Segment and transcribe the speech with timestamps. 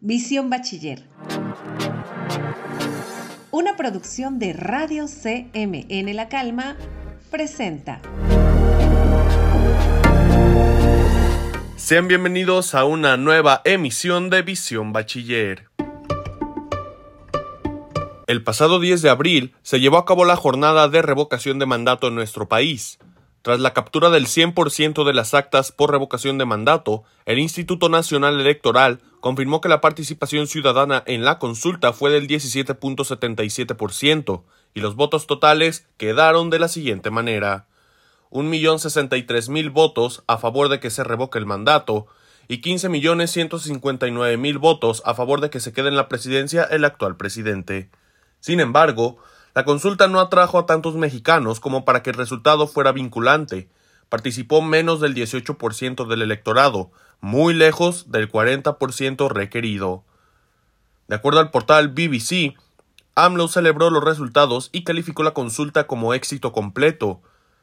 [0.00, 1.04] Visión Bachiller.
[3.50, 6.76] Una producción de Radio CMN La Calma
[7.30, 8.00] presenta.
[11.76, 15.68] Sean bienvenidos a una nueva emisión de Visión Bachiller.
[18.26, 22.08] El pasado 10 de abril se llevó a cabo la jornada de revocación de mandato
[22.08, 22.98] en nuestro país.
[23.48, 28.38] Tras la captura del 100% de las actas por revocación de mandato, el Instituto Nacional
[28.38, 34.42] Electoral confirmó que la participación ciudadana en la consulta fue del 17.77%
[34.74, 37.64] y los votos totales quedaron de la siguiente manera.
[38.32, 42.06] 1.063.000 votos a favor de que se revoque el mandato
[42.48, 47.88] y 15.159.000 votos a favor de que se quede en la presidencia el actual presidente.
[48.40, 49.16] Sin embargo,
[49.58, 53.68] la consulta no atrajo a tantos mexicanos como para que el resultado fuera vinculante.
[54.08, 60.04] Participó menos del 18% del electorado, muy lejos del 40% requerido.
[61.08, 62.54] De acuerdo al portal BBC,
[63.16, 67.20] AMLO celebró los resultados y calificó la consulta como éxito completo.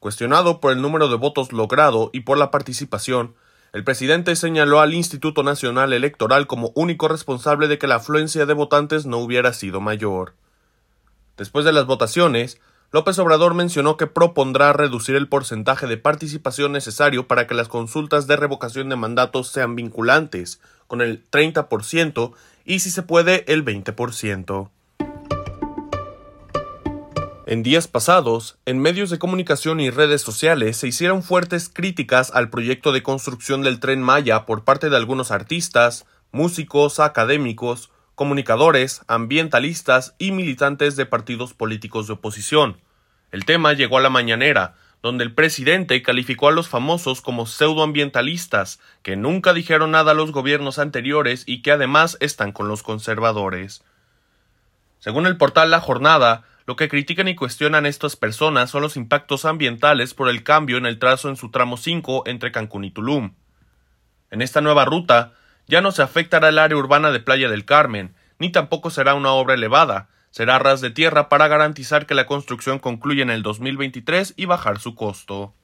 [0.00, 3.36] Cuestionado por el número de votos logrado y por la participación,
[3.72, 8.54] el presidente señaló al Instituto Nacional Electoral como único responsable de que la afluencia de
[8.54, 10.34] votantes no hubiera sido mayor.
[11.36, 12.60] Después de las votaciones,
[12.92, 18.26] López Obrador mencionó que propondrá reducir el porcentaje de participación necesario para que las consultas
[18.26, 22.32] de revocación de mandatos sean vinculantes, con el 30%
[22.64, 24.70] y si se puede el 20%.
[27.48, 32.50] En días pasados, en medios de comunicación y redes sociales se hicieron fuertes críticas al
[32.50, 40.14] proyecto de construcción del tren Maya por parte de algunos artistas, músicos, académicos, comunicadores, ambientalistas
[40.18, 42.78] y militantes de partidos políticos de oposición.
[43.30, 48.80] El tema llegó a la mañanera, donde el presidente calificó a los famosos como pseudoambientalistas,
[49.02, 53.84] que nunca dijeron nada a los gobiernos anteriores y que además están con los conservadores.
[54.98, 59.44] Según el portal La Jornada, lo que critican y cuestionan estas personas son los impactos
[59.44, 63.34] ambientales por el cambio en el trazo en su tramo 5 entre Cancún y Tulum.
[64.30, 65.34] En esta nueva ruta,
[65.66, 69.32] ya no se afectará el área urbana de Playa del Carmen, ni tampoco será una
[69.32, 74.34] obra elevada, será ras de tierra para garantizar que la construcción concluya en el 2023
[74.36, 75.54] y bajar su costo.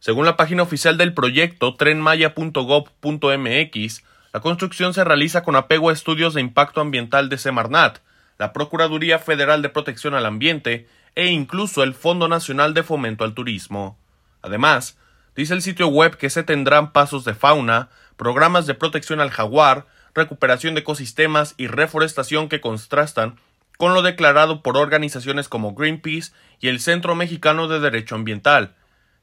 [0.00, 6.34] Según la página oficial del proyecto trenmaya.gov.mx, la construcción se realiza con apego a estudios
[6.34, 7.98] de impacto ambiental de Semarnat,
[8.38, 13.34] la Procuraduría Federal de Protección al Ambiente e incluso el Fondo Nacional de Fomento al
[13.34, 13.98] Turismo.
[14.42, 14.96] Además,
[15.38, 19.86] dice el sitio web que se tendrán pasos de fauna, programas de protección al jaguar,
[20.12, 23.36] recuperación de ecosistemas y reforestación que contrastan
[23.76, 28.74] con lo declarado por organizaciones como Greenpeace y el Centro Mexicano de Derecho Ambiental,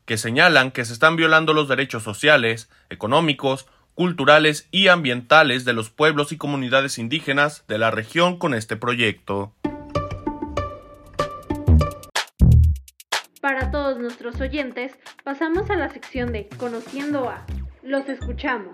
[0.05, 5.89] que señalan que se están violando los derechos sociales, económicos, culturales y ambientales de los
[5.89, 9.51] pueblos y comunidades indígenas de la región con este proyecto.
[14.05, 14.91] Nuestros oyentes,
[15.23, 17.43] pasamos a la sección de Conociendo a
[17.81, 18.73] los escuchamos.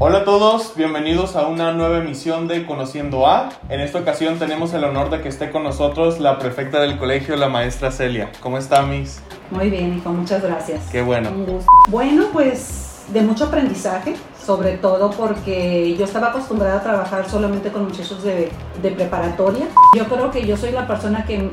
[0.00, 3.50] Hola a todos, bienvenidos a una nueva emisión de Conociendo a.
[3.68, 7.36] En esta ocasión tenemos el honor de que esté con nosotros la prefecta del colegio,
[7.36, 8.32] la maestra Celia.
[8.40, 9.22] ¿Cómo está, Miss?
[9.52, 10.88] Muy bien, hijo, muchas gracias.
[10.90, 11.30] Qué bueno.
[11.30, 11.70] Un gusto.
[11.88, 17.84] Bueno, pues de mucho aprendizaje, sobre todo porque yo estaba acostumbrada a trabajar solamente con
[17.84, 18.50] muchachos de,
[18.82, 19.66] de preparatoria.
[19.96, 21.48] Yo creo que yo soy la persona que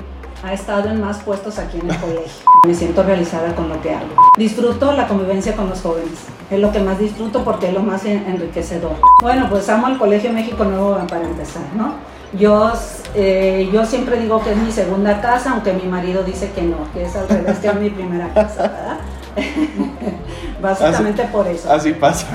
[0.46, 2.46] ha estado en más puestos aquí en el colegio.
[2.68, 4.06] Me siento realizada con lo que hago.
[4.38, 6.20] Disfruto la convivencia con los jóvenes.
[6.52, 8.96] Es lo que más disfruto porque es lo más enriquecedor.
[9.22, 11.96] Bueno, pues amo el Colegio México Nuevo para empezar, ¿no?
[12.38, 12.72] Yo,
[13.16, 16.78] eh, yo siempre digo que es mi segunda casa, aunque mi marido dice que no,
[16.94, 18.98] que es al revés, que es mi primera casa, ¿verdad?
[20.62, 21.72] Básicamente por eso.
[21.72, 22.28] Así pasa,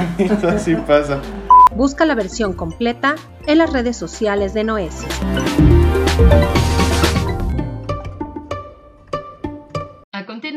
[0.49, 1.21] así pasa.
[1.77, 3.15] Busca la versión completa
[3.47, 5.07] en las redes sociales de Noesis.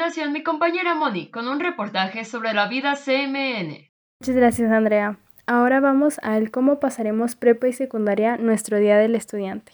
[0.03, 3.89] Continuación, mi compañera Moni con un reportaje sobre la vida CMN.
[4.19, 5.17] Muchas gracias, Andrea.
[5.45, 9.71] Ahora vamos al cómo pasaremos prepa y secundaria nuestro Día del Estudiante.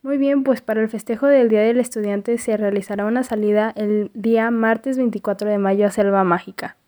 [0.00, 4.10] Muy bien, pues para el festejo del Día del Estudiante se realizará una salida el
[4.14, 6.78] día martes 24 de mayo a Selva Mágica.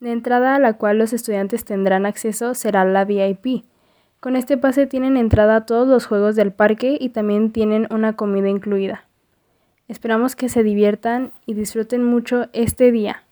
[0.00, 3.66] La entrada a la cual los estudiantes tendrán acceso será la VIP.
[4.18, 8.16] Con este pase tienen entrada a todos los juegos del parque y también tienen una
[8.16, 9.04] comida incluida.
[9.86, 13.24] Esperamos que se diviertan y disfruten mucho este día.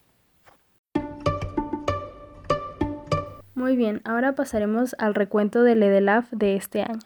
[3.55, 6.99] Muy bien, ahora pasaremos al recuento del EDELAF de este año.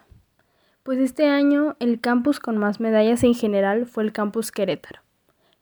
[0.84, 5.02] Pues este año el campus con más medallas en general fue el campus Querétaro.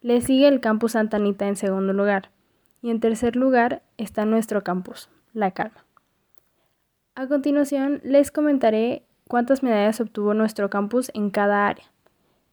[0.01, 2.29] Le sigue el campus Santa Anita en segundo lugar.
[2.81, 5.83] Y en tercer lugar está nuestro campus, La Calma.
[7.15, 11.85] A continuación les comentaré cuántas medallas obtuvo nuestro campus en cada área.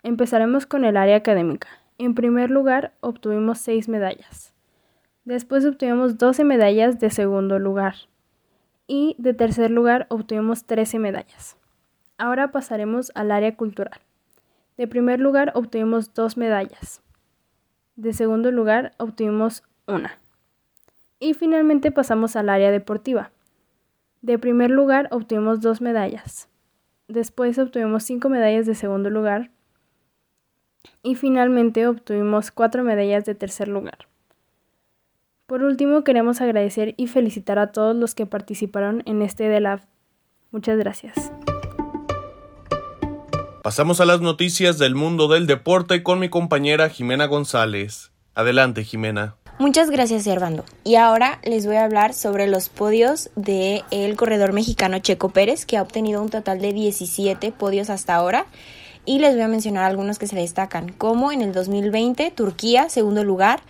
[0.03, 1.69] Empezaremos con el área académica.
[1.97, 4.53] En primer lugar, obtuvimos 6 medallas.
[5.25, 7.95] Después obtuvimos 12 medallas de segundo lugar.
[8.89, 11.57] Y de tercer lugar obtuvimos 13 medallas.
[12.19, 14.01] Ahora pasaremos al área cultural.
[14.77, 17.01] De primer lugar obtuvimos 2 medallas.
[17.95, 20.19] De segundo lugar obtuvimos una.
[21.21, 23.31] Y finalmente pasamos al área deportiva.
[24.21, 26.49] De primer lugar obtuvimos 2 medallas.
[27.07, 29.51] Después obtuvimos 5 medallas de segundo lugar
[31.03, 34.07] y finalmente obtuvimos cuatro medallas de tercer lugar.
[35.47, 39.81] Por último, queremos agradecer y felicitar a todos los que participaron en este DELAB.
[40.51, 41.33] Muchas gracias.
[43.63, 48.11] Pasamos a las noticias del mundo del deporte con mi compañera Jimena González.
[48.35, 49.37] Adelante, Jimena.
[49.59, 50.65] Muchas gracias, Servando.
[50.83, 55.67] Y ahora les voy a hablar sobre los podios del el corredor mexicano Checo Pérez,
[55.67, 58.47] que ha obtenido un total de 17 podios hasta ahora
[59.05, 63.25] y les voy a mencionar algunos que se destacan, como en el 2020 Turquía, segundo
[63.25, 63.61] lugar,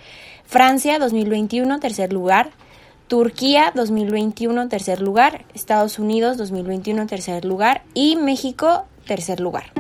[0.45, 2.51] Francia 2021, tercer lugar,
[3.09, 9.73] Turquía 2021, tercer lugar, Estados Unidos 2021, tercer lugar y México, tercer lugar.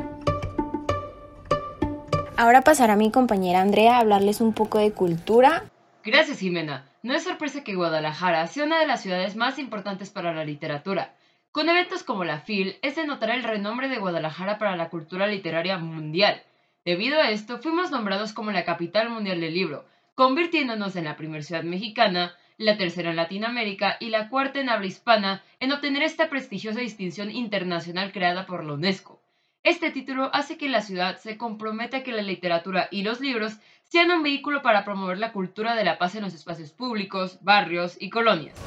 [2.37, 5.65] Ahora pasará mi compañera Andrea a hablarles un poco de cultura.
[6.05, 6.85] Gracias, Jimena.
[7.03, 11.15] No es sorpresa que Guadalajara sea una de las ciudades más importantes para la literatura.
[11.53, 15.27] Con eventos como la FIL es de notar el renombre de Guadalajara para la cultura
[15.27, 16.43] literaria mundial.
[16.83, 19.85] Debido a esto, fuimos nombrados como la capital mundial del libro,
[20.15, 24.87] convirtiéndonos en la primera ciudad mexicana, la tercera en Latinoamérica y la cuarta en habla
[24.87, 29.21] hispana en obtener esta prestigiosa distinción internacional creada por la UNESCO.
[29.63, 33.59] Este título hace que la ciudad se comprometa a que la literatura y los libros
[33.85, 37.99] sean un vehículo para promover la cultura de la paz en los espacios públicos, barrios
[38.01, 38.59] y colonias.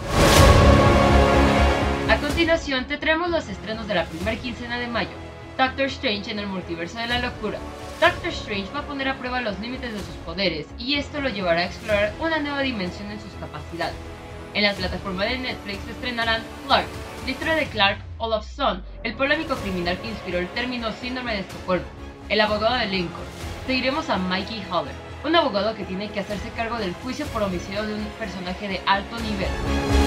[2.45, 5.09] Continuación te traemos los estrenos de la primera quincena de mayo.
[5.57, 7.57] Doctor Strange en el multiverso de la locura.
[8.00, 11.30] Doctor Strange va a poner a prueba los límites de sus poderes y esto lo
[11.30, 13.95] llevará a explorar una nueva dimensión en sus capacidades.
[14.53, 16.86] En la plataforma de Netflix se estrenarán Clark,
[17.25, 21.88] la historia de Clark Olofsson, el polémico criminal que inspiró el término síndrome de Estocolmo,
[22.30, 23.25] el abogado de Lincoln.
[23.65, 24.94] Seguiremos a Mikey Haller,
[25.25, 28.81] un abogado que tiene que hacerse cargo del juicio por homicidio de un personaje de
[28.86, 30.05] alto nivel.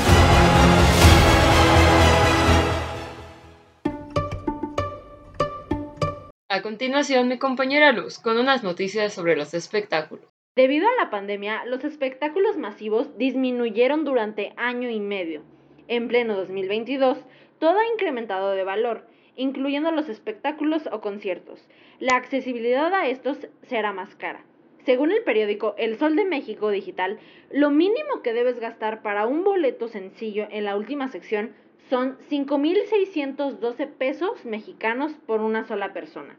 [6.50, 10.24] A continuación, mi compañera Luz con unas noticias sobre los espectáculos.
[10.56, 15.42] Debido a la pandemia, los espectáculos masivos disminuyeron durante año y medio.
[15.88, 17.18] En pleno 2022,
[17.58, 19.06] todo ha incrementado de valor,
[19.36, 21.68] incluyendo los espectáculos o conciertos.
[21.98, 24.42] La accesibilidad a estos será más cara.
[24.86, 27.18] Según el periódico El Sol de México Digital,
[27.52, 31.52] lo mínimo que debes gastar para un boleto sencillo en la última sección
[31.88, 36.36] son 5.612 pesos mexicanos por una sola persona.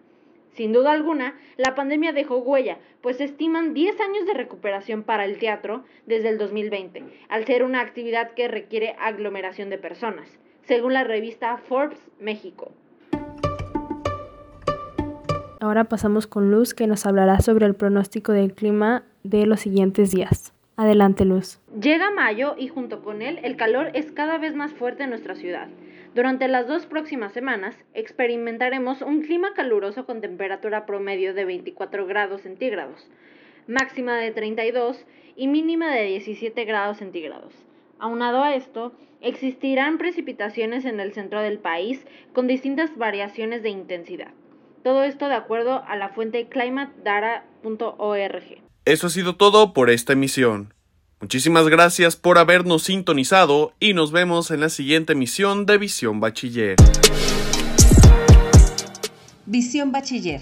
[0.54, 5.38] Sin duda alguna, la pandemia dejó huella, pues estiman 10 años de recuperación para el
[5.40, 11.04] teatro desde el 2020, al ser una actividad que requiere aglomeración de personas, según la
[11.04, 12.72] revista Forbes México.
[15.62, 20.12] Ahora pasamos con Luz que nos hablará sobre el pronóstico del clima de los siguientes
[20.12, 20.54] días.
[20.80, 21.60] Adelante, Luz.
[21.78, 25.36] Llega mayo y junto con él el calor es cada vez más fuerte en nuestra
[25.36, 25.68] ciudad.
[26.16, 32.44] Durante las dos próximas semanas experimentaremos un clima caluroso con temperatura promedio de 24 grados
[32.44, 33.10] centígrados,
[33.68, 37.54] máxima de 32 y mínima de 17 grados centígrados.
[38.00, 44.32] Aunado a esto, existirán precipitaciones en el centro del país con distintas variaciones de intensidad.
[44.86, 48.70] Todo esto de acuerdo a la fuente climatedata.org.
[48.90, 50.74] Eso ha sido todo por esta emisión.
[51.22, 56.78] Muchísimas gracias por habernos sintonizado y nos vemos en la siguiente emisión de Visión Bachiller.
[59.46, 60.42] Visión Bachiller.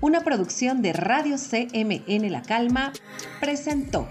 [0.00, 2.92] Una producción de Radio CMN La Calma
[3.40, 4.08] presentó.